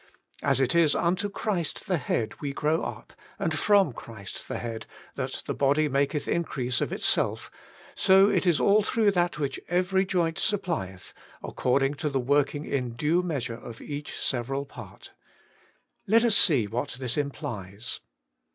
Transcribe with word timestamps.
As 0.41 0.59
it 0.59 0.73
is 0.73 0.95
unto 0.95 1.29
Christ 1.29 1.85
the 1.85 1.99
Head 1.99 2.41
we 2.41 2.53
grow 2.53 2.81
up, 2.83 3.13
and 3.37 3.55
from 3.55 3.93
Christ 3.93 4.47
the 4.47 4.57
Head 4.57 4.87
that 5.13 5.43
the 5.45 5.53
body 5.53 5.87
maketh 5.87 6.27
in 6.27 6.43
crease 6.43 6.81
of 6.81 6.91
itself, 6.91 7.51
so 7.93 8.27
it 8.27 8.47
is 8.47 8.59
all 8.59 8.81
through 8.81 9.11
that 9.11 9.37
which 9.37 9.59
every 9.67 10.03
joint 10.03 10.39
supplieth, 10.39 11.13
according 11.43 11.93
to 11.93 12.09
the 12.09 12.19
working 12.19 12.65
in 12.65 12.95
due 12.95 13.21
measure 13.21 13.53
of 13.53 13.79
each 13.79 14.17
several 14.17 14.65
part. 14.65 15.11
Let 16.07 16.23
us 16.25 16.35
see 16.35 16.65
what 16.65 16.93
this 16.93 17.15
implies. 17.15 17.99